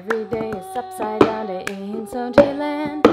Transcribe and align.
Every 0.00 0.24
day 0.24 0.48
is 0.48 0.64
upside 0.76 1.20
down 1.20 1.50
in 1.50 2.06
Sonjiland. 2.06 3.04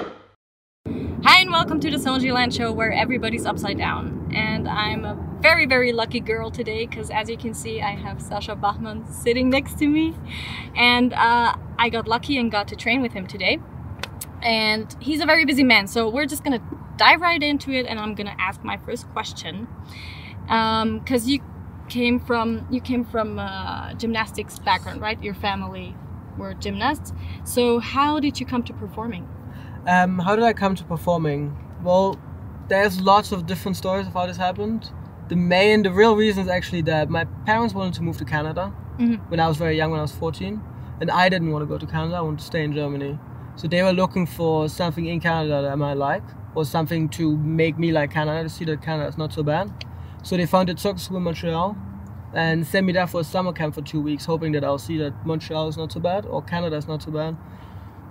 Hi 1.21 1.42
and 1.42 1.52
welcome 1.52 1.82
to 1.82 1.92
the 1.92 1.98
Sonjiland 1.98 2.56
show 2.56 2.71
where 2.71 2.94
everybody's 2.94 3.46
upside 3.46 3.78
down. 3.78 4.32
And 4.33 4.69
I'm 4.69 5.03
a 5.03 5.17
very, 5.42 5.65
very 5.65 5.92
lucky 5.92 6.21
girl 6.21 6.50
today 6.50 6.85
because 6.85 7.09
as 7.09 7.29
you 7.29 7.35
can 7.35 7.53
see, 7.53 7.81
I 7.81 7.89
have 7.89 8.21
Sasha 8.21 8.55
Bachmann 8.55 9.05
sitting 9.11 9.50
next 9.50 9.77
to 9.79 9.88
me. 9.89 10.15
And 10.77 11.11
uh, 11.11 11.57
I 11.77 11.89
got 11.89 12.07
lucky 12.07 12.38
and 12.38 12.50
got 12.50 12.70
to 12.70 12.77
train 12.77 13.01
with 13.01 13.11
him 13.11 13.27
today. 13.27 13.59
And 14.41 14.95
he's 15.01 15.19
a 15.19 15.25
very 15.25 15.43
busy 15.43 15.65
man, 15.65 15.88
so 15.88 16.07
we're 16.07 16.25
just 16.25 16.45
gonna 16.45 16.61
dive 16.95 17.19
right 17.19 17.43
into 17.43 17.71
it 17.71 17.85
and 17.85 17.99
I'm 17.99 18.15
gonna 18.15 18.38
ask 18.39 18.63
my 18.63 18.77
first 18.77 19.09
question. 19.09 19.67
Because 20.43 21.27
you 21.27 21.41
came 21.89 22.17
from 22.17 22.65
you 22.71 22.79
came 22.79 23.04
from 23.04 23.39
uh, 23.39 23.93
gymnastics 23.95 24.57
background, 24.59 25.01
right? 25.01 25.21
Your 25.21 25.33
family 25.33 25.93
were 26.38 26.54
gymnasts. 26.54 27.13
So 27.43 27.79
how 27.79 28.20
did 28.20 28.39
you 28.39 28.45
come 28.45 28.63
to 28.63 28.73
performing? 28.73 29.27
Um, 29.88 30.20
how 30.20 30.35
did 30.35 30.43
I 30.45 30.53
come 30.53 30.75
to 30.75 30.84
performing? 30.84 31.55
Well, 31.84 32.20
there's 32.67 32.99
lots 33.02 33.31
of 33.31 33.45
different 33.45 33.77
stories 33.77 34.07
of 34.07 34.13
how 34.13 34.25
this 34.27 34.38
happened. 34.38 34.91
The 35.29 35.35
main, 35.35 35.84
the 35.84 35.91
real 35.91 36.15
reason 36.15 36.43
is 36.43 36.49
actually 36.49 36.81
that 36.84 37.09
my 37.09 37.26
parents 37.45 37.73
wanted 37.73 37.93
to 37.95 38.03
move 38.03 38.17
to 38.17 38.26
Canada 38.26 38.73
Mhm. 38.99 39.20
when 39.29 39.39
I 39.39 39.48
was 39.48 39.57
very 39.57 39.77
young, 39.77 39.91
when 39.91 39.99
I 39.99 40.03
was 40.03 40.12
14, 40.15 40.62
and 41.02 41.12
I 41.12 41.29
didn't 41.29 41.52
want 41.52 41.63
to 41.63 41.67
go 41.67 41.77
to 41.77 41.85
Canada. 41.85 42.15
I 42.17 42.21
wanted 42.21 42.40
to 42.40 42.45
stay 42.45 42.63
in 42.63 42.73
Germany. 42.73 43.20
So 43.55 43.67
they 43.67 43.81
were 43.84 43.93
looking 43.93 44.26
for 44.26 44.70
something 44.70 45.05
in 45.05 45.20
Canada 45.20 45.62
that 45.62 45.71
I 45.71 45.76
might 45.76 45.98
like, 45.98 46.23
or 46.55 46.65
something 46.65 47.09
to 47.09 47.38
make 47.38 47.77
me 47.77 47.91
like 47.91 48.12
Canada, 48.12 48.43
to 48.43 48.49
see 48.49 48.65
that 48.65 48.81
Canada 48.81 49.07
is 49.09 49.17
not 49.17 49.34
so 49.34 49.43
bad. 49.43 49.70
So 50.23 50.35
they 50.38 50.45
founded 50.45 50.79
Circus 50.79 51.04
School 51.04 51.17
in 51.17 51.23
Montreal 51.23 51.76
and 52.34 52.66
sent 52.66 52.86
me 52.86 52.94
there 52.94 53.08
for 53.08 53.22
a 53.22 53.23
summer 53.23 53.54
camp 53.54 53.76
for 53.76 53.81
two 53.81 54.02
weeks, 54.02 54.26
hoping 54.26 54.52
that 54.54 54.63
I'll 54.63 54.77
see 54.77 54.98
that 54.98 55.26
Montreal 55.26 55.68
is 55.68 55.77
not 55.77 55.91
so 55.91 55.99
bad 55.99 56.26
or 56.26 56.41
Canada 56.41 56.76
is 56.76 56.88
not 56.88 57.04
so 57.04 57.12
bad. 57.12 57.38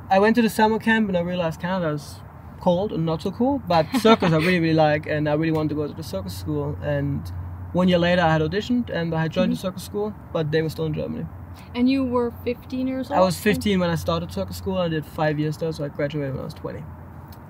I 0.09 0.19
went 0.19 0.37
to 0.37 0.43
the 0.43 0.51
summer 0.51 0.79
camp 0.79 1.09
and 1.09 1.16
I 1.16 1.20
realized 1.20 1.61
Canada 1.61 1.93
is 1.93 2.16
cold 2.60 2.93
and 2.93 3.05
not 3.05 3.23
so 3.23 3.30
cool, 3.30 3.60
but 3.66 3.87
circus 4.01 4.32
I 4.32 4.37
really, 4.37 4.60
really 4.60 4.74
like, 4.74 5.07
and 5.07 5.29
I 5.29 5.35
really 5.35 5.52
wanted 5.52 5.71
to 5.71 5.74
go 5.74 5.87
to 5.87 5.95
the 5.95 6.02
circus 6.02 6.37
school. 6.37 6.77
And 6.82 7.30
one 7.73 7.88
year 7.88 7.99
later, 7.99 8.23
I 8.23 8.32
had 8.32 8.43
auditioned 8.43 8.90
and 8.90 9.15
I 9.15 9.23
had 9.23 9.32
joined 9.32 9.52
the 9.52 9.57
mhm. 9.57 9.60
circus 9.60 9.85
school, 9.85 10.15
but 10.33 10.51
they 10.52 10.62
were 10.62 10.71
still 10.71 10.87
in 10.87 10.95
Germany. 10.95 11.27
And 11.74 11.88
you 11.90 12.05
were 12.05 12.33
15 12.45 12.87
years 12.87 13.10
old? 13.10 13.18
I 13.18 13.23
was 13.23 13.38
15 13.38 13.80
when 13.80 13.90
I 13.90 13.95
started 13.96 14.33
circus 14.33 14.57
school. 14.57 14.79
I 14.79 14.88
did 14.88 15.05
five 15.05 15.38
years 15.38 15.57
there, 15.57 15.73
so 15.73 15.85
I 15.85 15.88
graduated 15.88 16.35
when 16.35 16.40
I 16.40 16.45
was 16.45 16.55
20. 16.55 16.83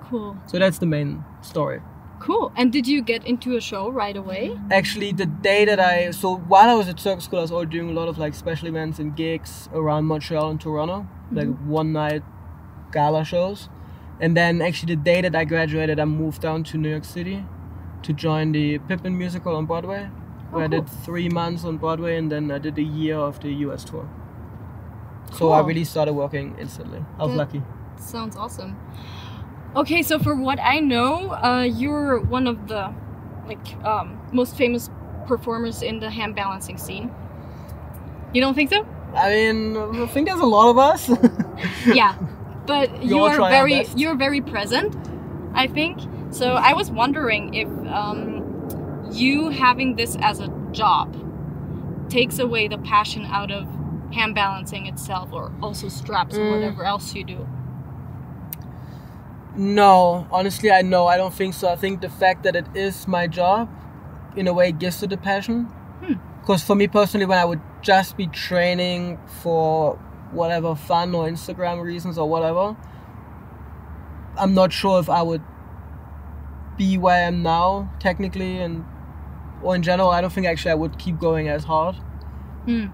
Cool. 0.09 0.37
So 0.47 0.57
that's 0.59 0.77
the 0.77 0.85
main 0.85 1.23
story. 1.41 1.81
Cool. 2.19 2.51
And 2.55 2.71
did 2.71 2.87
you 2.87 3.01
get 3.01 3.25
into 3.25 3.55
a 3.55 3.61
show 3.61 3.89
right 3.89 4.15
away? 4.15 4.59
Actually, 4.71 5.11
the 5.11 5.25
day 5.25 5.65
that 5.65 5.79
I 5.79 6.11
so 6.11 6.35
while 6.35 6.69
I 6.69 6.73
was 6.73 6.87
at 6.87 6.99
circus 6.99 7.25
school, 7.25 7.39
I 7.39 7.43
was 7.43 7.51
already 7.51 7.71
doing 7.71 7.89
a 7.89 7.93
lot 7.93 8.07
of 8.07 8.17
like 8.17 8.33
special 8.33 8.67
events 8.67 8.99
and 8.99 9.15
gigs 9.15 9.69
around 9.73 10.05
Montreal 10.05 10.49
and 10.49 10.59
Toronto, 10.59 11.07
like 11.31 11.47
mm-hmm. 11.47 11.69
one 11.69 11.93
night 11.93 12.23
gala 12.91 13.23
shows. 13.23 13.69
And 14.19 14.35
then 14.35 14.61
actually 14.61 14.95
the 14.95 15.01
day 15.01 15.21
that 15.21 15.35
I 15.35 15.45
graduated, 15.45 15.99
I 15.99 16.05
moved 16.05 16.41
down 16.41 16.63
to 16.65 16.77
New 16.77 16.89
York 16.89 17.05
City 17.05 17.45
to 18.01 18.13
join 18.13 18.51
the 18.51 18.79
Pippin 18.79 19.17
musical 19.17 19.55
on 19.55 19.65
Broadway, 19.65 20.09
oh, 20.09 20.55
where 20.55 20.65
I 20.65 20.67
cool. 20.67 20.81
did 20.81 20.89
three 20.89 21.29
months 21.29 21.63
on 21.63 21.77
Broadway, 21.77 22.17
and 22.17 22.31
then 22.31 22.49
I 22.51 22.57
did 22.57 22.77
a 22.77 22.83
year 22.83 23.17
of 23.17 23.39
the 23.41 23.51
U.S. 23.65 23.83
tour. 23.83 24.09
So 25.33 25.51
I 25.51 25.59
really 25.59 25.83
started 25.83 26.13
working 26.13 26.55
instantly. 26.59 27.03
I 27.19 27.23
was 27.23 27.31
That- 27.31 27.37
lucky. 27.37 27.61
Sounds 27.97 28.35
awesome. 28.35 28.77
Okay, 29.75 30.01
so 30.01 30.17
for 30.17 30.35
what 30.35 30.59
I 30.59 30.79
know, 30.79 31.31
uh, 31.31 31.63
you're 31.63 32.19
one 32.19 32.47
of 32.47 32.67
the 32.67 32.93
like 33.47 33.85
um, 33.85 34.19
most 34.31 34.55
famous 34.57 34.89
performers 35.27 35.81
in 35.81 35.99
the 35.99 36.09
hand 36.09 36.35
balancing 36.35 36.77
scene. 36.77 37.13
You 38.33 38.41
don't 38.41 38.53
think 38.55 38.69
so? 38.69 38.85
I 39.15 39.29
mean, 39.29 39.77
I 39.77 40.07
think 40.07 40.27
there's 40.27 40.39
a 40.39 40.45
lot 40.45 40.69
of 40.69 40.77
us. 40.77 41.09
yeah, 41.87 42.15
but 42.65 43.03
you're 43.03 43.35
very 43.37 43.85
you're 43.95 44.15
very 44.15 44.41
present. 44.41 44.95
I 45.53 45.67
think 45.67 45.99
so. 46.31 46.53
I 46.53 46.73
was 46.73 46.91
wondering 46.91 47.53
if 47.53 47.67
um, 47.87 49.07
you 49.11 49.49
having 49.49 49.95
this 49.95 50.17
as 50.21 50.39
a 50.39 50.47
job 50.71 51.15
takes 52.09 52.39
away 52.39 52.67
the 52.67 52.77
passion 52.79 53.25
out 53.25 53.51
of 53.51 53.67
hand 54.13 54.33
balancing 54.35 54.87
itself, 54.87 55.31
or 55.31 55.51
also 55.61 55.87
straps 55.89 56.35
or 56.37 56.41
Mm. 56.41 56.51
whatever 56.51 56.83
else 56.85 57.13
you 57.13 57.23
do. 57.23 57.47
No, 59.57 60.27
honestly, 60.31 60.71
I 60.71 60.83
know. 60.83 61.07
I 61.07 61.17
don't 61.17 61.33
think 61.33 61.55
so. 61.55 61.67
I 61.67 61.75
think 61.75 62.01
the 62.01 62.09
fact 62.09 62.43
that 62.43 62.55
it 62.55 62.65
is 62.75 63.07
my 63.07 63.25
job, 63.25 63.67
in 64.35 64.47
a 64.47 64.53
way, 64.53 64.71
gives 64.71 65.01
it 65.01 65.09
the 65.09 65.17
passion. 65.17 65.63
Hmm. 66.03 66.13
Because 66.41 66.63
for 66.63 66.75
me 66.75 66.87
personally, 66.87 67.25
when 67.25 67.39
I 67.39 67.45
would 67.45 67.61
just 67.81 68.15
be 68.17 68.27
training 68.27 69.19
for 69.41 69.95
whatever 70.31 70.75
fun 70.75 71.15
or 71.15 71.27
Instagram 71.27 71.81
reasons 71.81 72.19
or 72.19 72.29
whatever, 72.29 72.77
I'm 74.37 74.53
not 74.53 74.71
sure 74.71 74.99
if 74.99 75.09
I 75.09 75.23
would 75.23 75.41
be 76.77 76.97
where 76.99 77.15
I 77.15 77.27
am 77.27 77.41
now, 77.41 77.91
technically, 77.99 78.59
and 78.59 78.85
or 79.63 79.75
in 79.75 79.81
general. 79.81 80.11
I 80.11 80.21
don't 80.21 80.31
think 80.31 80.45
actually 80.45 80.71
I 80.71 80.75
would 80.75 80.99
keep 80.99 81.19
going 81.19 81.49
as 81.49 81.63
hard. 81.63 81.95
Hmm. 82.65 82.85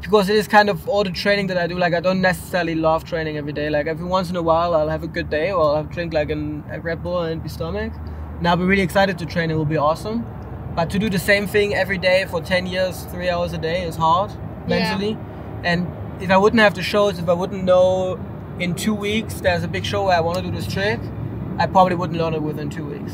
Because 0.00 0.28
it 0.28 0.36
is 0.36 0.46
kind 0.46 0.68
of 0.68 0.88
all 0.88 1.02
the 1.04 1.10
training 1.10 1.46
that 1.48 1.56
I 1.58 1.66
do. 1.66 1.78
Like 1.78 1.94
I 1.94 2.00
don't 2.00 2.20
necessarily 2.20 2.74
love 2.74 3.04
training 3.04 3.36
every 3.36 3.52
day. 3.52 3.70
Like 3.70 3.86
every 3.86 4.06
once 4.06 4.30
in 4.30 4.36
a 4.36 4.42
while, 4.42 4.74
I'll 4.74 4.88
have 4.88 5.02
a 5.02 5.08
good 5.08 5.30
day, 5.30 5.50
or 5.52 5.76
I'll 5.76 5.84
drink 5.84 6.12
like 6.12 6.30
an, 6.30 6.64
a 6.70 6.80
Red 6.80 7.02
Bull 7.02 7.22
and 7.22 7.42
be 7.42 7.48
stomach. 7.48 7.92
And 8.38 8.46
I'll 8.46 8.56
be 8.56 8.64
really 8.64 8.82
excited 8.82 9.18
to 9.18 9.26
train. 9.26 9.50
It 9.50 9.54
will 9.54 9.64
be 9.64 9.76
awesome. 9.78 10.24
But 10.74 10.90
to 10.90 10.98
do 10.98 11.08
the 11.08 11.18
same 11.18 11.46
thing 11.46 11.74
every 11.74 11.98
day 11.98 12.26
for 12.30 12.40
ten 12.40 12.66
years, 12.66 13.04
three 13.04 13.30
hours 13.30 13.52
a 13.54 13.58
day 13.58 13.82
is 13.82 13.96
hard 13.96 14.30
Yeah. 14.30 14.66
mentally. 14.68 15.16
And 15.64 15.86
if 16.20 16.30
I 16.30 16.36
wouldn't 16.36 16.60
have 16.60 16.74
the 16.74 16.82
shows, 16.82 17.18
if 17.18 17.28
I 17.28 17.32
wouldn't 17.32 17.64
know 17.64 18.18
in 18.60 18.74
two 18.74 18.94
weeks 18.94 19.40
there's 19.40 19.64
a 19.64 19.68
big 19.68 19.84
show 19.84 20.04
where 20.06 20.16
I 20.16 20.20
want 20.20 20.36
to 20.38 20.42
do 20.44 20.50
this 20.50 20.66
trick, 20.66 21.00
I 21.58 21.66
probably 21.66 21.94
wouldn't 21.96 22.18
learn 22.18 22.34
it 22.34 22.42
within 22.42 22.68
two 22.68 22.84
weeks. 22.84 23.12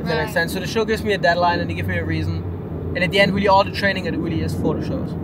If 0.00 0.06
that 0.06 0.14
Right. 0.14 0.20
makes 0.22 0.32
sense. 0.32 0.52
So 0.54 0.60
the 0.60 0.66
show 0.66 0.84
gives 0.86 1.04
me 1.04 1.12
a 1.12 1.18
deadline 1.18 1.60
and 1.60 1.68
they 1.70 1.74
give 1.74 1.86
me 1.86 1.98
a 1.98 2.04
reason. 2.04 2.42
And 2.94 3.04
at 3.04 3.10
the 3.10 3.20
end, 3.20 3.32
really 3.34 3.48
all 3.48 3.62
the 3.64 3.70
training 3.70 4.06
it 4.06 4.16
really 4.16 4.40
is 4.40 4.54
for 4.54 4.74
the 4.74 4.84
shows. 4.86 5.14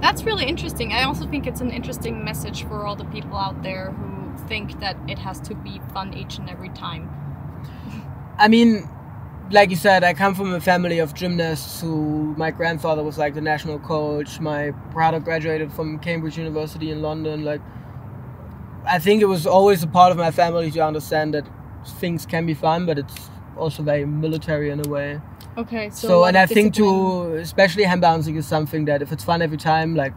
That's 0.00 0.24
really 0.24 0.46
interesting. 0.46 0.92
I 0.92 1.04
also 1.04 1.26
think 1.26 1.46
it's 1.46 1.60
an 1.60 1.70
interesting 1.70 2.24
message 2.24 2.64
for 2.64 2.86
all 2.86 2.96
the 2.96 3.04
people 3.04 3.36
out 3.36 3.62
there 3.62 3.90
who 3.90 4.36
think 4.48 4.80
that 4.80 4.96
it 5.08 5.18
has 5.18 5.40
to 5.40 5.54
be 5.54 5.80
fun 5.92 6.14
each 6.14 6.38
and 6.38 6.48
every 6.48 6.70
time. 6.70 7.08
I 8.38 8.48
mean, 8.48 8.88
like 9.50 9.70
you 9.70 9.76
said, 9.76 10.02
I 10.02 10.14
come 10.14 10.34
from 10.34 10.54
a 10.54 10.60
family 10.60 10.98
of 11.00 11.12
gymnasts 11.12 11.80
who 11.80 12.34
my 12.36 12.50
grandfather 12.50 13.02
was 13.02 13.18
like 13.18 13.34
the 13.34 13.40
national 13.40 13.78
coach. 13.80 14.40
My 14.40 14.70
brother 14.70 15.20
graduated 15.20 15.72
from 15.72 15.98
Cambridge 15.98 16.38
University 16.38 16.90
in 16.90 17.02
London. 17.02 17.44
Like, 17.44 17.60
I 18.86 18.98
think 18.98 19.20
it 19.20 19.26
was 19.26 19.46
always 19.46 19.82
a 19.82 19.86
part 19.86 20.12
of 20.12 20.18
my 20.18 20.30
family 20.30 20.70
to 20.70 20.80
understand 20.80 21.34
that 21.34 21.46
things 21.98 22.24
can 22.24 22.46
be 22.46 22.54
fun, 22.54 22.86
but 22.86 22.98
it's 22.98 23.28
also 23.56 23.82
very 23.82 24.06
military 24.06 24.70
in 24.70 24.84
a 24.84 24.88
way. 24.88 25.20
Okay, 25.60 25.90
so, 25.90 26.08
So, 26.08 26.24
and 26.24 26.38
I 26.38 26.46
think 26.46 26.74
too, 26.74 27.34
especially 27.34 27.84
hand 27.84 28.00
balancing 28.00 28.36
is 28.36 28.46
something 28.46 28.86
that 28.86 29.02
if 29.02 29.12
it's 29.12 29.24
fun 29.24 29.42
every 29.42 29.58
time, 29.58 29.94
like 29.94 30.14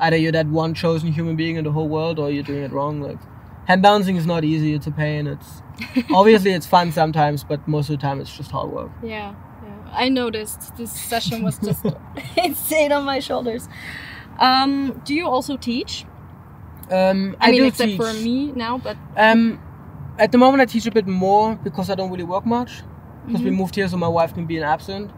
either 0.00 0.16
you're 0.16 0.32
that 0.32 0.46
one 0.46 0.72
chosen 0.72 1.12
human 1.12 1.36
being 1.36 1.56
in 1.56 1.64
the 1.64 1.72
whole 1.72 1.88
world 1.88 2.18
or 2.18 2.30
you're 2.30 2.42
doing 2.42 2.62
it 2.62 2.72
wrong. 2.72 3.02
Like 3.02 3.18
hand 3.66 3.82
balancing 3.82 4.16
is 4.16 4.26
not 4.26 4.42
easy; 4.42 4.72
it's 4.72 4.86
a 4.86 4.90
pain. 4.90 5.26
It's 5.26 5.62
obviously 6.14 6.52
it's 6.52 6.66
fun 6.66 6.92
sometimes, 6.92 7.44
but 7.44 7.66
most 7.68 7.90
of 7.90 7.98
the 7.98 8.02
time 8.02 8.20
it's 8.22 8.34
just 8.34 8.50
hard 8.50 8.70
work. 8.70 8.90
Yeah, 9.02 9.34
yeah. 9.62 9.90
I 9.92 10.08
noticed 10.08 10.76
this 10.76 10.92
session 10.92 11.42
was 11.42 11.58
just 11.58 11.84
insane 12.36 12.92
on 12.92 13.04
my 13.04 13.20
shoulders. 13.20 13.68
Um, 14.38 15.02
do 15.04 15.14
you 15.14 15.26
also 15.26 15.58
teach? 15.58 16.06
Um, 16.90 17.36
I, 17.40 17.50
mean, 17.50 17.60
do 17.60 17.66
except 17.66 17.90
teach. 17.90 18.00
for 18.00 18.12
me 18.12 18.52
now, 18.52 18.78
but 18.78 18.96
Um, 19.16 19.60
at 20.18 20.32
the 20.32 20.38
moment, 20.38 20.60
I 20.62 20.66
teach 20.66 20.86
a 20.86 20.90
bit 20.90 21.06
more 21.06 21.56
because 21.56 21.90
I 21.90 21.94
don't 21.94 22.10
really 22.10 22.24
work 22.24 22.46
much. 22.46 22.82
Because 23.26 23.42
we 23.42 23.50
Mhm. 23.50 23.56
moved 23.56 23.74
here, 23.76 23.88
so 23.88 23.96
my 23.96 24.08
wife 24.08 24.34
can 24.34 24.46
be 24.46 24.56
an 24.58 24.64
Absinthe. 24.64 25.10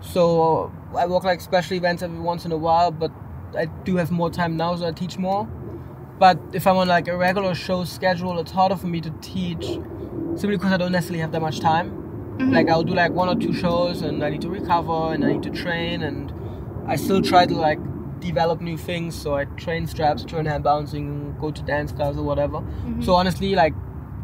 So 0.00 0.70
I 0.94 1.06
work 1.06 1.24
like 1.24 1.40
special 1.40 1.76
events 1.76 2.02
every 2.02 2.20
once 2.20 2.44
in 2.44 2.52
a 2.52 2.56
while, 2.56 2.90
but 2.90 3.10
I 3.58 3.66
do 3.84 3.96
have 3.96 4.10
more 4.10 4.30
time 4.30 4.56
now, 4.56 4.76
so 4.76 4.86
I 4.86 4.92
teach 4.92 5.18
more. 5.18 5.46
But 6.18 6.38
if 6.52 6.66
I'm 6.66 6.76
on 6.76 6.88
like 6.88 7.08
a 7.08 7.16
regular 7.16 7.54
show 7.54 7.84
schedule, 7.84 8.38
it's 8.38 8.52
harder 8.52 8.76
for 8.76 8.86
me 8.86 9.00
to 9.02 9.10
teach 9.20 9.78
simply 10.34 10.56
because 10.56 10.72
I 10.72 10.76
don't 10.76 10.92
necessarily 10.92 11.20
have 11.20 11.32
that 11.32 11.40
much 11.42 11.60
time. 11.60 11.92
Mhm. 12.38 12.52
Like 12.52 12.68
I'll 12.68 12.82
do 12.82 12.94
like 12.94 13.12
one 13.12 13.28
or 13.28 13.34
two 13.34 13.52
shows, 13.54 14.02
and 14.02 14.22
I 14.22 14.30
need 14.30 14.42
to 14.42 14.50
recover, 14.50 15.12
and 15.14 15.24
I 15.24 15.32
need 15.32 15.42
to 15.44 15.50
train, 15.50 16.02
and 16.02 16.32
I 16.86 16.96
still 16.96 17.22
try 17.22 17.46
to 17.46 17.54
like 17.54 17.80
develop 18.20 18.60
new 18.60 18.76
things. 18.76 19.14
So 19.14 19.34
I 19.34 19.44
train 19.56 19.86
straps, 19.86 20.24
train 20.24 20.44
hand 20.46 20.62
balancing, 20.64 21.34
go 21.40 21.50
to 21.50 21.62
dance 21.62 21.92
class 21.92 22.16
or 22.16 22.22
whatever. 22.22 22.60
Mhm. 22.86 23.02
So 23.04 23.14
honestly, 23.14 23.54
like 23.54 23.74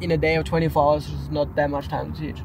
in 0.01 0.11
a 0.11 0.17
day 0.17 0.35
of 0.37 0.45
24 0.45 0.93
hours, 0.93 1.07
there's 1.09 1.31
not 1.31 1.55
that 1.57 1.71
much 1.71 1.89
time 1.89 2.13
to 2.13 2.21
teach. 2.21 2.43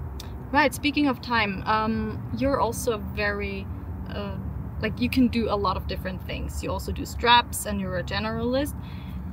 Right. 0.51 0.73
Speaking 0.73 1.07
of 1.07 1.21
time, 1.21 1.63
um, 1.65 2.21
you're 2.37 2.59
also 2.59 2.97
very, 3.15 3.67
uh, 4.09 4.35
like 4.81 4.99
you 5.01 5.09
can 5.09 5.27
do 5.27 5.49
a 5.49 5.55
lot 5.55 5.75
of 5.75 5.87
different 5.87 6.25
things. 6.25 6.63
You 6.63 6.71
also 6.71 6.91
do 6.91 7.05
straps, 7.05 7.65
and 7.65 7.81
you're 7.81 7.97
a 7.97 8.03
generalist. 8.03 8.73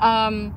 Um, 0.00 0.55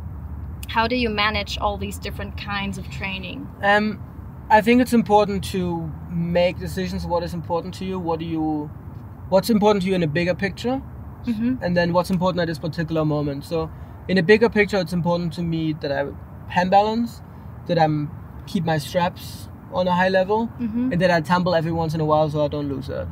how 0.67 0.87
do 0.87 0.95
you 0.95 1.09
manage 1.09 1.57
all 1.59 1.77
these 1.77 1.97
different 1.97 2.37
kinds 2.37 2.77
of 2.77 2.89
training? 2.89 3.47
Um, 3.61 4.01
I 4.49 4.61
think 4.61 4.81
it's 4.81 4.93
important 4.93 5.43
to 5.51 5.91
make 6.09 6.57
decisions. 6.57 7.05
What 7.05 7.23
is 7.23 7.33
important 7.33 7.73
to 7.75 7.85
you? 7.85 7.99
What 7.99 8.19
do 8.19 8.25
you, 8.25 8.71
what's 9.29 9.49
important 9.49 9.83
to 9.83 9.89
you 9.89 9.95
in 9.95 10.03
a 10.03 10.07
bigger 10.07 10.35
picture, 10.35 10.81
Mm-hmm. 11.25 11.55
and 11.61 11.75
then 11.75 11.91
what's 11.91 12.09
important 12.09 12.39
at 12.39 12.47
this 12.47 12.57
particular 12.57 13.03
moment. 13.03 13.43
So 13.43 13.69
in 14.07 14.17
a 14.17 14.23
bigger 14.23 14.47
picture, 14.47 14.77
it's 14.77 14.93
important 14.93 15.33
to 15.33 15.41
me 15.41 15.73
that 15.81 15.91
I 15.91 16.05
hand 16.47 16.71
balance, 16.71 17.21
that 17.65 17.77
I'm 17.77 18.09
keep 18.45 18.63
my 18.63 18.77
straps 18.77 19.49
on 19.73 19.87
a 19.87 19.93
high 19.93 20.09
level, 20.09 20.47
Mm-hmm. 20.59 20.91
and 20.93 21.01
then 21.01 21.11
I 21.11 21.21
tumble 21.21 21.55
every 21.55 21.71
once 21.71 21.93
in 21.93 22.01
a 22.01 22.05
while 22.05 22.29
so 22.29 22.43
I 22.43 22.47
don't 22.47 22.69
lose 22.69 22.89
it. 22.89 23.07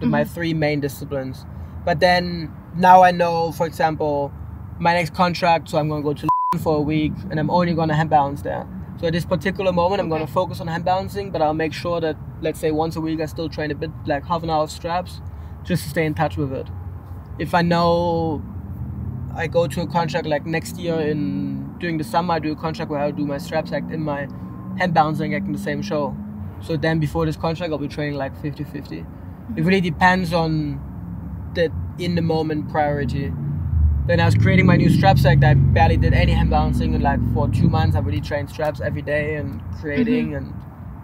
They're 0.00 0.08
my 0.08 0.24
three 0.24 0.54
main 0.54 0.80
disciplines. 0.80 1.44
But 1.84 2.00
then 2.00 2.52
now 2.74 3.02
I 3.02 3.10
know, 3.10 3.52
for 3.52 3.66
example, 3.66 4.32
my 4.78 4.92
next 4.94 5.14
contract, 5.14 5.68
so 5.68 5.78
I'm 5.78 5.88
going 5.88 6.02
to 6.02 6.08
go 6.08 6.14
to 6.14 6.28
for 6.58 6.76
a 6.76 6.80
week, 6.80 7.12
and 7.30 7.38
I'm 7.38 7.50
only 7.50 7.74
going 7.74 7.88
to 7.90 7.94
hand 7.94 8.10
balance 8.10 8.42
there. 8.42 8.66
So 8.98 9.06
at 9.06 9.12
this 9.12 9.24
particular 9.24 9.72
moment, 9.72 10.00
I'm 10.00 10.08
going 10.08 10.26
to 10.26 10.32
focus 10.32 10.60
on 10.60 10.66
hand 10.66 10.84
balancing, 10.84 11.30
but 11.30 11.40
I'll 11.40 11.54
make 11.54 11.72
sure 11.72 12.00
that, 12.00 12.16
let's 12.42 12.58
say, 12.58 12.70
once 12.70 12.96
a 12.96 13.00
week, 13.00 13.20
I 13.20 13.26
still 13.26 13.48
train 13.48 13.70
a 13.70 13.74
bit, 13.74 13.90
like 14.06 14.24
half 14.26 14.42
an 14.42 14.50
hour 14.50 14.64
of 14.64 14.70
straps, 14.70 15.20
just 15.64 15.84
to 15.84 15.88
stay 15.90 16.04
in 16.04 16.14
touch 16.14 16.36
with 16.36 16.52
it. 16.52 16.66
If 17.38 17.54
I 17.54 17.62
know 17.62 18.42
I 19.34 19.46
go 19.46 19.66
to 19.68 19.80
a 19.82 19.86
contract 19.86 20.26
like 20.26 20.44
next 20.44 20.76
year 20.76 20.98
in 21.00 21.74
during 21.78 21.98
the 21.98 22.04
summer, 22.04 22.34
I 22.34 22.38
do 22.40 22.52
a 22.52 22.56
contract 22.56 22.90
where 22.90 23.00
I 23.00 23.10
do 23.10 23.24
my 23.26 23.38
straps 23.38 23.72
act 23.72 23.90
in 23.92 24.02
my 24.02 24.26
balancing 24.88 25.34
act 25.34 25.46
in 25.46 25.52
the 25.52 25.58
same 25.58 25.82
show. 25.82 26.16
So 26.62 26.76
then 26.76 26.98
before 26.98 27.26
this 27.26 27.36
contract, 27.36 27.72
I'll 27.72 27.78
be 27.78 27.88
training 27.88 28.18
like 28.18 28.36
50 28.40 28.64
50. 28.64 29.04
It 29.56 29.64
really 29.64 29.80
depends 29.80 30.32
on 30.32 30.80
the 31.54 31.72
in 31.98 32.14
the 32.14 32.22
moment 32.22 32.70
priority. 32.70 33.32
Then 34.06 34.20
I 34.20 34.24
was 34.24 34.34
creating 34.34 34.66
my 34.66 34.76
new 34.76 34.90
straps 34.90 35.24
act. 35.24 35.44
I 35.44 35.54
barely 35.54 35.96
did 35.96 36.14
any 36.14 36.32
hand 36.32 36.50
balancing, 36.50 36.94
and 36.94 37.02
like 37.02 37.20
for 37.34 37.48
two 37.48 37.68
months, 37.68 37.96
I 37.96 38.00
really 38.00 38.20
trained 38.20 38.50
straps 38.50 38.80
every 38.80 39.02
day 39.02 39.36
and 39.36 39.62
creating 39.80 40.28
mm-hmm. 40.28 40.36
and 40.36 40.54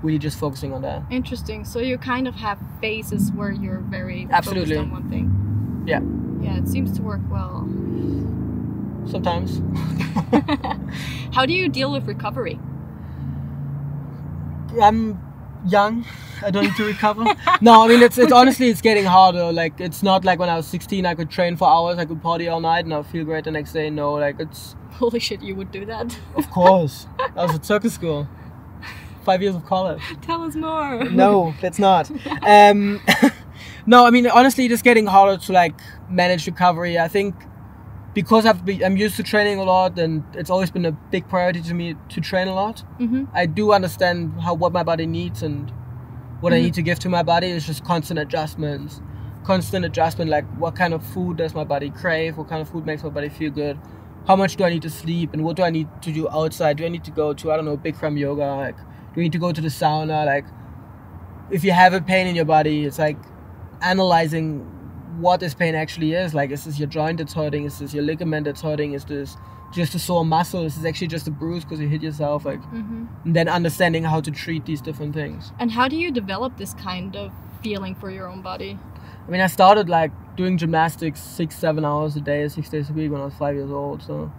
really 0.03 0.19
just 0.19 0.39
focusing 0.39 0.73
on 0.73 0.83
that. 0.83 1.03
Interesting. 1.11 1.65
So 1.65 1.79
you 1.79 1.99
kind 1.99 2.27
of 2.27 2.35
have 2.37 2.59
phases 2.81 3.33
where 3.33 3.51
you're 3.51 3.81
very 3.81 4.27
Absolutely. 4.31 4.77
focused 4.77 4.81
on 4.81 4.91
one 4.91 5.11
thing. 5.11 5.85
Yeah. 5.87 6.01
Yeah, 6.41 6.59
it 6.59 6.69
seems 6.69 6.93
to 6.97 7.03
work 7.03 7.21
well. 7.31 7.63
Sometimes. 9.09 9.63
How 11.33 11.47
do 11.47 11.53
you 11.53 11.69
deal 11.69 11.93
with 11.93 12.07
recovery? 12.07 12.59
I'm 14.81 15.21
young. 15.67 16.05
I 16.43 16.51
don't 16.51 16.65
need 16.65 16.77
to 16.77 16.85
recover. 16.85 17.25
no, 17.61 17.83
I 17.85 17.89
mean 17.89 18.03
it's 18.03 18.19
it's 18.19 18.33
honestly 18.33 18.69
it's 18.69 18.81
getting 18.83 19.05
harder. 19.05 19.53
Like 19.53 19.81
it's 19.81 20.03
not 20.03 20.25
like 20.25 20.39
when 20.39 20.49
I 20.49 20.57
was 20.57 20.67
16 20.67 21.07
I 21.07 21.15
could 21.15 21.31
train 21.31 21.57
for 21.57 21.69
hours, 21.69 21.99
I 21.99 22.05
could 22.05 22.23
party 22.23 22.49
all 22.49 22.61
night 22.61 22.85
and 22.85 22.93
I'll 22.93 23.03
feel 23.03 23.25
great 23.25 23.45
the 23.45 23.51
next 23.51 23.73
day. 23.73 23.91
No, 23.91 24.13
like 24.15 24.37
it's 24.39 24.77
Holy 24.93 25.21
shit, 25.21 25.43
you 25.43 25.55
would 25.55 25.71
do 25.71 25.85
that. 25.85 26.19
of 26.37 26.51
course. 26.51 27.07
I 27.37 27.45
was 27.45 27.55
at 27.55 27.67
circus 27.67 27.93
school. 27.95 28.27
Five 29.25 29.43
years 29.43 29.55
of 29.55 29.67
college. 29.67 30.01
Tell 30.23 30.43
us 30.43 30.55
more. 30.55 31.05
No, 31.05 31.55
that's 31.61 31.79
not. 31.79 32.11
Um, 32.43 33.01
no, 33.87 34.07
I 34.07 34.11
mean 34.11 34.27
honestly, 34.27 34.67
it's 34.67 34.83
getting 34.83 35.07
harder 35.07 35.37
to 35.45 35.53
like 35.53 35.79
manage 36.09 36.47
recovery. 36.47 36.99
I 36.99 37.09
think 37.09 37.35
because 38.17 38.47
I've 38.47 38.65
be, 38.65 38.83
I'm 38.83 38.97
used 38.97 39.17
to 39.17 39.23
training 39.23 39.59
a 39.59 39.65
lot, 39.65 39.99
and 39.99 40.25
it's 40.33 40.49
always 40.49 40.71
been 40.71 40.87
a 40.87 40.93
big 40.93 41.29
priority 41.29 41.61
to 41.61 41.75
me 41.75 41.95
to 42.09 42.21
train 42.23 42.49
a 42.49 42.55
lot. 42.55 42.81
hmm 42.97 43.25
I 43.35 43.45
do 43.45 43.73
understand 43.73 44.41
how 44.41 44.55
what 44.55 44.73
my 44.73 44.83
body 44.83 45.05
needs 45.05 45.43
and 45.43 45.71
what 46.41 46.55
I 46.55 46.61
need 46.61 46.75
to 46.75 46.83
give 46.83 46.99
to 47.01 47.11
my 47.11 47.23
body. 47.23 47.49
It's 47.49 47.67
just 47.67 47.85
constant 47.85 48.19
adjustments, 48.19 49.03
constant 49.45 49.85
adjustment. 49.85 50.31
Like 50.31 50.47
what 50.57 50.75
kind 50.75 50.95
of 50.95 51.05
food 51.05 51.37
does 51.37 51.55
my 51.55 51.65
body 51.65 51.91
crave? 51.91 52.39
What 52.39 52.49
kind 52.49 52.63
of 52.63 52.71
food 52.71 52.87
makes 52.87 53.03
my 53.03 53.11
body 53.11 53.29
feel 53.29 53.51
good? 53.51 53.79
How 54.27 54.35
much 54.35 54.57
do 54.57 54.65
I 54.65 54.71
need 54.71 54.83
to 54.83 54.91
sleep? 54.91 55.35
And 55.35 55.45
what 55.45 55.57
do 55.57 55.63
I 55.63 55.71
need 55.71 55.89
to 56.03 56.13
do 56.13 56.27
outside? 56.31 56.79
Do 56.79 56.87
I 56.87 56.89
need 56.89 57.05
to 57.05 57.11
go 57.11 57.35
to 57.35 57.53
I 57.53 57.57
don't 57.57 57.67
know 57.67 57.77
Bikram 57.77 58.19
yoga? 58.19 58.47
Like 58.55 58.79
do 58.79 59.21
you 59.21 59.25
need 59.25 59.33
to 59.33 59.39
go 59.39 59.53
to 59.53 59.61
the 59.61 59.69
sauna? 59.69 60.25
Like 60.25 60.47
if 61.51 61.65
you 61.65 61.73
have 61.73 61.93
a 61.93 62.01
pain 62.01 62.27
in 62.27 62.35
your 62.35 62.47
body, 62.47 62.87
it's 62.87 62.99
like 62.99 63.19
analyzing 63.83 64.65
what 65.17 65.41
this 65.41 65.55
pain 65.55 65.75
actually 65.75 66.13
is. 66.13 66.35
Like 66.35 66.51
is 66.51 66.65
this 66.65 66.79
your 66.79 66.89
joint 66.89 67.19
that's 67.19 67.33
hurting? 67.35 67.65
Is 67.65 67.79
this 67.79 67.95
your 67.95 68.05
ligament 68.05 68.45
that's 68.47 68.61
hurting? 68.63 68.93
Is 68.93 69.05
this 69.05 69.37
just 69.73 69.95
a 69.95 69.99
sore 69.99 70.25
muscle? 70.25 70.65
Is 70.65 70.77
this 70.77 70.85
actually 70.85 71.09
just 71.09 71.27
a 71.29 71.31
bruise 71.31 71.65
because 71.65 71.81
you 71.81 71.89
hit 71.89 72.03
yourself? 72.03 72.45
Like 72.45 72.63
hmm 72.63 73.05
and 73.25 73.35
then 73.35 73.49
understanding 73.49 74.05
how 74.05 74.21
to 74.21 74.31
treat 74.31 74.67
these 74.67 74.81
different 74.81 75.13
things. 75.15 75.53
And 75.59 75.73
how 75.73 75.89
do 75.89 75.97
you 75.97 76.13
develop 76.13 76.57
this 76.57 76.75
kind 76.75 77.17
of 77.17 77.33
feeling 77.63 77.95
for 77.95 78.11
your 78.11 78.29
own 78.29 78.41
body? 78.43 78.79
I 79.27 79.31
mean, 79.31 79.41
I 79.41 79.49
started 79.49 79.89
like 79.89 80.13
doing 80.37 80.57
gymnastics 80.59 81.21
six, 81.21 81.57
seven 81.59 81.85
hours 81.85 82.15
a 82.15 82.21
day, 82.21 82.47
six 82.49 82.69
days 82.69 82.91
a 82.91 82.93
week 82.93 83.11
when 83.11 83.21
I 83.21 83.25
was 83.25 83.35
five 83.35 83.57
years 83.57 83.71
old. 83.73 84.03
So 84.03 84.31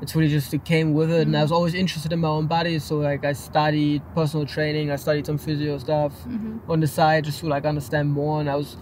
it's 0.00 0.16
really 0.16 0.30
just 0.30 0.54
it 0.54 0.64
came 0.64 0.94
with 0.94 1.10
it, 1.10 1.26
and 1.26 1.36
I 1.36 1.42
was 1.42 1.52
always 1.52 1.74
interested 1.74 2.12
in 2.12 2.20
my 2.20 2.28
own 2.28 2.46
body. 2.46 2.78
So 2.78 2.96
like 2.96 3.24
I 3.24 3.34
studied 3.34 4.02
personal 4.14 4.46
training, 4.46 4.90
I 4.90 4.96
studied 4.96 5.26
some 5.26 5.38
physio 5.38 5.78
stuff 5.78 6.12
hmm 6.22 6.58
on 6.68 6.80
the 6.80 6.86
side 6.86 7.24
just 7.24 7.40
to 7.40 7.46
like 7.48 7.64
understand 7.64 8.10
more. 8.10 8.40
And 8.40 8.48
I 8.48 8.56
was 8.56 8.76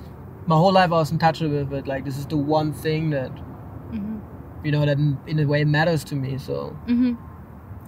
my 0.46 0.56
whole 0.56 0.72
life 0.72 0.90
I 0.90 0.94
was 0.94 1.10
in 1.12 1.18
touch 1.18 1.40
with 1.40 1.52
it. 1.52 1.70
but 1.70 1.86
Like 1.86 2.04
this 2.04 2.16
is 2.18 2.26
the 2.26 2.36
one 2.36 2.72
thing 2.72 3.10
that 3.10 3.30
hmm 3.90 4.18
you 4.64 4.70
know 4.72 4.84
that 4.84 4.98
in, 4.98 5.38
a 5.38 5.46
way 5.46 5.64
matters 5.64 6.04
to 6.04 6.14
me. 6.14 6.38
So 6.38 6.76
hmm 6.86 7.14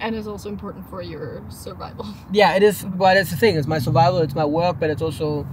And 0.01 0.17
it's 0.17 0.27
also 0.27 0.49
important 0.49 0.89
for 0.91 1.03
your 1.03 1.43
survival. 1.49 2.07
yeah, 2.33 2.55
it 2.57 2.63
is. 2.63 2.85
But 2.85 3.17
it's 3.17 3.31
the 3.31 3.37
thing. 3.37 3.57
It's 3.57 3.67
my 3.69 3.79
survival. 3.79 4.19
It's 4.21 4.35
my 4.35 4.45
work, 4.45 4.77
but 4.81 4.91
it's 4.91 5.03
also 5.03 5.47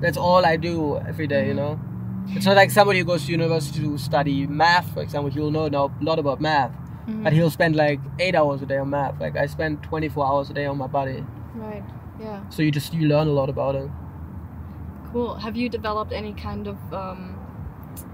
that's 0.00 0.16
all 0.16 0.44
I 0.44 0.56
do 0.56 0.98
every 1.08 1.26
day, 1.26 1.46
You 1.48 1.54
know, 1.54 1.78
it's 2.36 2.44
not 2.46 2.56
like 2.56 2.70
somebody 2.70 2.98
who 2.98 3.04
goes 3.04 3.24
to 3.26 3.30
university 3.32 3.80
to 3.80 3.96
study 3.98 4.46
math, 4.46 4.92
for 4.94 5.02
example. 5.02 5.30
He'll 5.30 5.50
know 5.50 5.68
now 5.68 5.84
a 6.00 6.04
lot 6.04 6.18
about 6.18 6.40
math, 6.40 6.72
Mhm. 7.08 7.22
but 7.24 7.32
he'll 7.32 7.50
spend 7.50 7.76
like 7.76 8.00
eight 8.18 8.34
hours 8.34 8.60
a 8.62 8.66
day 8.66 8.78
on 8.78 8.90
math. 8.90 9.20
Like 9.20 9.36
I 9.36 9.46
spend 9.46 9.82
24 9.82 10.26
hours 10.26 10.50
a 10.50 10.54
day 10.54 10.66
on 10.66 10.76
my 10.78 10.86
body, 10.88 11.24
Right. 11.54 11.84
Yeah. 12.20 12.40
so 12.50 12.62
you 12.62 12.70
just 12.70 12.92
you 12.94 13.06
learn 13.08 13.28
a 13.28 13.36
lot 13.40 13.48
about 13.48 13.74
it. 13.76 13.88
Cool. 15.14 15.36
Have 15.36 15.54
you 15.54 15.68
developed 15.68 16.12
any 16.12 16.32
kind 16.32 16.66
of 16.66 16.76
um, 16.92 17.38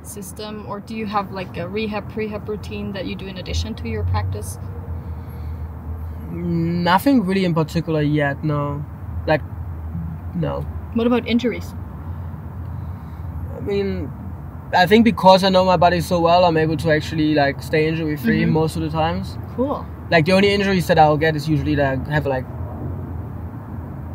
system, 0.03 0.67
or 0.69 0.81
do 0.81 0.95
you 0.95 1.07
have 1.07 1.33
like 1.33 1.57
a 1.57 1.67
rehab 1.67 2.13
prehab 2.13 2.47
routine 2.47 2.93
that 2.93 3.07
you 3.07 3.17
do 3.17 3.27
in 3.27 3.39
addition 3.39 3.75
to 3.77 3.89
your 3.89 4.05
practice? 4.05 4.59
Nothing 6.31 7.25
really 7.25 7.47
in 7.47 7.55
particular 7.55 8.03
yet. 8.03 8.45
No, 8.45 8.85
like 9.27 9.41
no. 10.35 10.61
What 10.93 11.07
about 11.07 11.27
injuries? 11.27 11.75
I 13.57 13.61
mean, 13.61 14.13
I 14.75 14.85
think 14.85 15.07
because 15.07 15.43
I 15.43 15.49
know 15.49 15.65
my 15.65 15.79
body 15.79 16.03
so 16.03 16.21
well, 16.21 16.45
I'm 16.45 16.59
able 16.59 16.77
to 16.77 16.91
actually 16.91 17.35
like 17.35 17.63
stay 17.63 17.89
injury 17.89 18.19
free 18.19 18.45
Mhm. 18.45 18.53
most 18.53 18.77
of 18.77 18.83
the 18.83 18.91
times. 18.91 19.39
Cool. 19.57 19.87
Like 20.11 20.27
the 20.27 20.33
only 20.33 20.53
injuries 20.53 20.87
that 20.89 20.99
I'll 20.99 21.17
get 21.17 21.35
is 21.35 21.49
usually 21.49 21.77
that 21.77 21.99
I 22.09 22.13
have 22.13 22.27
like 22.27 22.45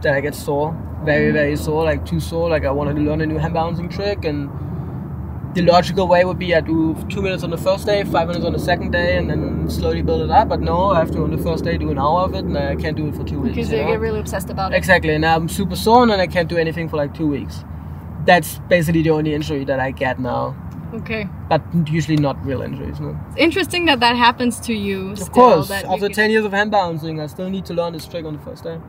that 0.04 0.14
I 0.14 0.22
get 0.22 0.36
sore, 0.36 0.76
very 1.06 1.32
very 1.32 1.56
sore, 1.56 1.84
like 1.84 2.06
too 2.06 2.20
sore. 2.20 2.50
Like 2.50 2.66
I 2.66 2.72
wanted 2.72 2.96
to 2.96 3.02
learn 3.02 3.22
a 3.22 3.26
new 3.26 3.38
hand 3.38 3.54
balancing 3.54 3.90
trick, 3.90 4.26
and 4.26 4.50
the 5.56 5.62
logical 5.62 6.08
way 6.08 6.26
would 6.26 6.38
be 6.38 6.54
I 6.54 6.62
do 6.62 6.96
two 7.10 7.22
minutes 7.22 7.44
on 7.44 7.50
the 7.50 7.58
first 7.58 7.86
day, 7.86 8.04
five 8.04 8.28
minutes 8.28 8.46
on 8.46 8.54
the 8.54 8.60
second 8.60 8.92
day, 8.92 9.18
and 9.18 9.30
then 9.30 9.70
slowly 9.70 10.02
build 10.02 10.22
it 10.22 10.30
up. 10.32 10.50
But 10.50 10.62
no, 10.62 10.90
I 10.90 11.00
have 11.00 11.12
to 11.12 11.24
on 11.24 11.32
the 11.32 11.42
first 11.42 11.64
day 11.64 11.78
do 11.78 11.92
an 11.92 11.98
hour 12.00 12.22
of 12.22 12.34
it, 12.34 12.44
and 12.46 12.58
I 12.58 12.76
can't 12.76 12.98
do 12.98 13.08
it 13.08 13.16
for 13.16 13.24
two 13.24 13.40
weeks. 13.40 13.56
Because 13.56 13.72
you 13.72 13.78
you 13.78 13.84
know? 13.84 13.92
get 13.92 14.00
really 14.00 14.20
obsessed 14.20 14.50
about 14.50 14.74
it. 14.74 14.78
Exactly, 14.78 15.14
and 15.14 15.26
I'm 15.26 15.48
super 15.48 15.76
sore, 15.76 16.04
and 16.04 16.12
I 16.12 16.28
can't 16.28 16.50
do 16.50 16.58
anything 16.58 16.90
for 16.90 16.98
like 16.98 17.14
two 17.14 17.28
weeks. 17.28 17.64
That's 18.26 18.60
basically 18.68 19.04
the 19.04 19.12
only 19.12 19.34
injury 19.34 19.64
that 19.66 19.80
I 19.80 19.92
get 19.92 20.20
now, 20.20 20.56
Okay. 20.94 21.30
but 21.48 21.62
usually 21.86 22.18
not 22.18 22.44
real 22.44 22.64
injuries. 22.64 23.00
No. 23.00 23.16
It's 23.30 23.38
interesting 23.38 23.86
that 23.86 24.00
that 24.00 24.16
happens 24.16 24.60
to 24.62 24.74
you. 24.74 25.12
Of 25.12 25.20
still, 25.20 25.34
course, 25.34 25.70
after 25.70 26.10
10 26.10 26.32
years 26.32 26.44
of 26.44 26.52
hand 26.52 26.72
balancing, 26.72 27.22
I 27.22 27.28
still 27.28 27.50
need 27.52 27.66
to 27.68 27.74
learn 27.76 27.94
this 27.94 28.08
trick 28.08 28.26
on 28.26 28.34
the 28.34 28.40
first 28.42 28.64
day. 28.64 28.80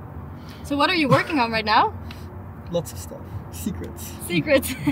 So 0.63 0.77
what 0.77 0.91
are 0.91 0.95
you 0.95 1.09
working 1.09 1.39
on 1.39 1.53
right 1.53 1.65
now? 1.65 1.93
Lots 2.71 2.93
of 2.93 2.99
stuff. 2.99 3.21
Secrets. 3.53 4.13
Secrets. 4.27 4.75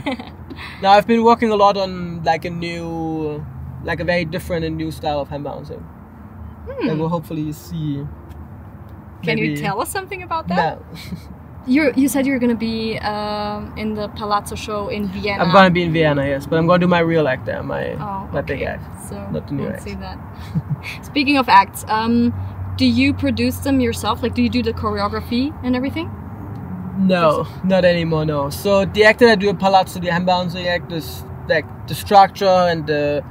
Now, 0.81 0.93
I've 0.93 1.07
been 1.07 1.25
working 1.25 1.51
a 1.51 1.57
lot 1.57 1.77
on 1.77 2.23
like 2.23 2.45
a 2.45 2.51
new, 2.51 3.45
like 3.83 3.99
a 3.99 4.05
very 4.05 4.25
different 4.25 4.65
and 4.65 4.77
new 4.77 4.93
style 4.93 5.19
of 5.21 5.29
hand 5.29 5.43
balancing. 5.43 5.81
Hmm. 5.81 6.87
That 6.87 6.97
we'll 6.97 7.09
hopefully 7.09 7.51
see. 7.53 8.07
Can 9.23 9.39
you 9.39 9.57
tell 9.57 9.81
us 9.81 9.91
something 9.91 10.23
about 10.23 10.47
that? 10.49 10.81
You 11.67 11.93
you 11.97 12.09
said 12.09 12.27
you're 12.27 12.39
gonna 12.39 12.55
be 12.55 12.99
um, 12.99 13.73
in 13.79 13.95
the 13.95 14.09
Palazzo 14.09 14.55
show 14.55 14.89
in 14.89 15.09
Vienna. 15.09 15.45
I'm 15.45 15.51
gonna 15.51 15.71
be 15.71 15.83
in 15.83 15.95
Vienna, 15.95 16.27
yes, 16.27 16.47
but 16.47 16.59
I'm 16.59 16.67
gonna 16.67 16.81
do 16.81 16.87
my 16.87 16.99
real 16.99 17.27
act 17.27 17.47
there, 17.47 17.63
my 17.63 17.95
Oh, 17.95 18.29
my 18.31 18.43
big 18.43 18.61
act. 18.61 18.85
So 19.09 19.17
not 19.31 19.47
the 19.49 19.55
new 19.55 19.69
act. 19.69 19.83
see 19.83 19.95
that. 19.95 20.19
Speaking 21.03 21.39
of 21.39 21.49
acts, 21.49 21.83
um, 21.89 22.35
do 22.77 22.85
you 22.85 23.15
produce 23.15 23.57
them 23.65 23.81
yourself? 23.81 24.23
Like, 24.23 24.35
do 24.35 24.43
you 24.43 24.51
do 24.51 24.63
the 24.63 24.75
choreography 24.75 25.59
and 25.65 25.75
everything? 25.75 26.11
No, 26.97 27.47
not 27.65 27.85
anymore. 27.85 28.25
No. 28.25 28.51
So 28.51 28.85
the 28.85 29.05
act 29.05 29.21
that 29.21 29.29
I 29.29 29.35
do 29.35 29.49
at 29.49 29.59
Palazzo, 29.59 30.01
the 30.01 30.13
hand 30.13 30.27
balancing 30.27 30.67
act, 30.69 30.93
is 30.93 31.25
like 31.49 31.67
the 31.89 31.95
structure 31.95 32.47
and 32.47 32.87
the 32.87 33.25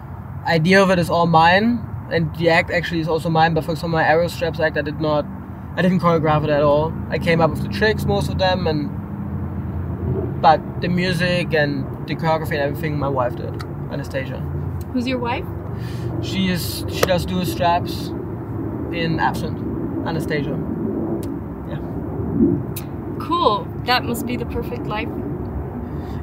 idea 0.45 0.81
of 0.81 0.89
it 0.89 0.99
is 0.99 1.09
all 1.09 1.25
mine, 1.25 1.79
and 2.11 2.35
the 2.35 2.49
act 2.49 2.71
actually 2.71 2.99
is 2.99 3.07
also 3.07 3.29
mine. 3.29 3.53
But 3.53 3.63
for 3.63 3.71
example, 3.71 3.97
my 3.97 4.07
aerial 4.07 4.29
straps 4.29 4.59
act, 4.59 4.77
I 4.77 4.81
did 4.81 4.99
not, 4.99 5.25
I 5.75 5.81
didn't 5.81 5.99
choreograph 6.01 6.43
it 6.43 6.49
at 6.49 6.61
all. 6.61 6.93
I 7.09 7.17
came 7.17 7.39
up 7.39 7.51
with 7.51 7.63
the 7.63 7.69
tricks, 7.69 8.05
most 8.05 8.29
of 8.29 8.37
them, 8.37 8.67
and 8.67 10.41
but 10.41 10.81
the 10.81 10.89
music 10.89 11.53
and 11.53 11.85
the 12.05 12.15
choreography 12.15 12.51
and 12.51 12.59
everything, 12.59 12.99
my 12.99 13.07
wife 13.07 13.35
did, 13.37 13.63
Anastasia. 13.91 14.39
Who's 14.91 15.07
your 15.07 15.19
wife? 15.19 15.45
She 16.21 16.49
is, 16.49 16.85
she 16.89 17.01
does 17.01 17.25
dual 17.25 17.45
straps 17.45 18.07
in 18.91 19.21
Absinthe, 19.21 19.59
Anastasia. 20.05 20.59
Cool. 23.33 23.67
That 23.85 24.03
must 24.05 24.25
be 24.25 24.37
the 24.37 24.45
perfect 24.45 24.85
life. 24.85 25.09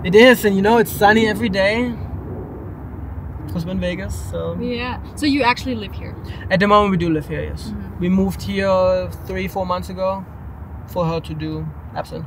It 0.04 0.14
is, 0.14 0.44
and 0.44 0.54
you 0.56 0.62
know, 0.62 0.78
it's 0.78 0.92
sunny 0.92 1.26
every 1.28 1.48
day. 1.48 1.94
because 3.46 3.66
we're 3.66 3.72
in 3.72 3.80
Vegas. 3.80 4.14
So 4.30 4.56
Yeah. 4.60 5.00
So 5.16 5.26
you 5.26 5.42
actually 5.42 5.74
live 5.74 5.92
here. 5.92 6.14
at 6.50 6.60
the 6.60 6.68
moment 6.68 6.92
we 6.92 6.96
do 6.96 7.08
live 7.12 7.26
here. 7.28 7.42
Yes, 7.50 7.62
Mhm. 7.72 7.98
we 8.00 8.08
moved 8.08 8.42
here 8.42 9.08
three 9.26 9.48
four 9.48 9.66
months 9.66 9.88
ago 9.90 10.24
for 10.86 11.04
her 11.04 11.18
to 11.20 11.34
do 11.34 11.66
absinthe. 11.96 12.26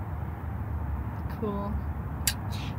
Cool. 1.40 1.72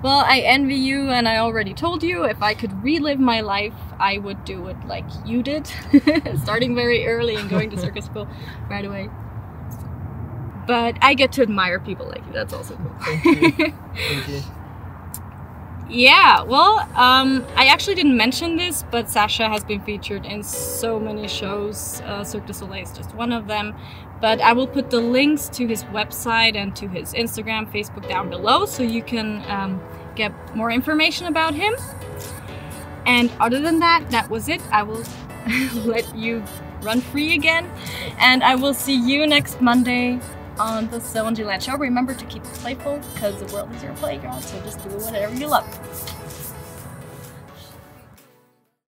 Well, 0.02 0.22
I 0.34 0.40
envy 0.40 0.74
you, 0.74 1.08
and 1.08 1.26
I 1.26 1.38
already 1.38 1.72
told 1.72 2.02
you 2.02 2.24
if 2.24 2.42
I 2.42 2.52
could 2.54 2.72
relive 2.84 3.18
my 3.18 3.40
life, 3.40 3.72
I 3.98 4.18
would 4.18 4.44
do 4.44 4.66
it 4.68 4.76
like 4.86 5.06
you 5.24 5.42
did, 5.42 5.66
starting 6.44 6.74
very 6.74 7.06
early 7.06 7.36
and 7.36 7.48
going 7.48 7.70
to 7.70 7.78
circus 7.86 8.04
school 8.04 8.28
right 8.70 8.84
away. 8.84 9.08
But 10.66 10.96
I 11.02 11.14
get 11.14 11.32
to 11.32 11.42
admire 11.42 11.78
people 11.78 12.06
like 12.06 12.24
you. 12.26 12.32
That's 12.32 12.52
also 12.52 12.76
cool. 12.76 12.92
Thank 13.00 13.24
you. 13.58 13.72
Thank 13.94 14.28
you. 14.28 14.42
Yeah, 15.88 16.42
well, 16.42 16.78
um, 16.96 17.46
I 17.56 17.66
actually 17.66 17.94
didn't 17.94 18.16
mention 18.16 18.56
this, 18.56 18.82
but 18.90 19.10
Sasha 19.10 19.48
has 19.48 19.64
been 19.64 19.80
featured 19.82 20.24
in 20.24 20.42
so 20.42 20.98
many 20.98 21.28
shows. 21.28 22.00
Uh, 22.00 22.24
Cirque 22.24 22.46
du 22.46 22.54
Soleil 22.54 22.82
is 22.82 22.92
just 22.92 23.14
one 23.14 23.32
of 23.32 23.46
them. 23.46 23.74
But 24.20 24.40
I 24.40 24.54
will 24.54 24.66
put 24.66 24.90
the 24.90 25.00
links 25.00 25.48
to 25.50 25.66
his 25.66 25.84
website 25.84 26.56
and 26.56 26.74
to 26.76 26.88
his 26.88 27.12
Instagram, 27.12 27.70
Facebook 27.70 28.08
down 28.08 28.30
below 28.30 28.64
so 28.64 28.82
you 28.82 29.02
can 29.02 29.44
um, 29.50 29.80
get 30.14 30.32
more 30.56 30.70
information 30.70 31.26
about 31.26 31.54
him. 31.54 31.74
And 33.04 33.30
other 33.38 33.60
than 33.60 33.80
that, 33.80 34.10
that 34.10 34.30
was 34.30 34.48
it. 34.48 34.62
I 34.72 34.82
will 34.82 35.04
let 35.84 36.16
you 36.16 36.42
run 36.80 37.02
free 37.02 37.34
again. 37.34 37.70
And 38.18 38.42
I 38.42 38.54
will 38.54 38.74
see 38.74 38.94
you 38.94 39.26
next 39.26 39.60
Monday 39.60 40.18
on 40.58 40.88
the 40.90 41.00
Solange 41.00 41.40
Land 41.40 41.62
Show. 41.62 41.76
Remember 41.76 42.14
to 42.14 42.24
keep 42.26 42.44
it 42.44 42.52
playful 42.54 43.00
because 43.14 43.38
the 43.40 43.52
world 43.52 43.74
is 43.74 43.82
your 43.82 43.94
playground, 43.94 44.42
so 44.42 44.60
just 44.62 44.82
do 44.82 44.90
whatever 44.90 45.34
you 45.34 45.46
love. 45.46 46.23